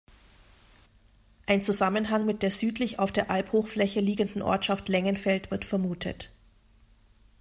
[1.45, 6.31] Ein Zusammenhang mit der südlich auf der Albhochfläche liegenden Ortschaft Lengenfeld wird vermutet.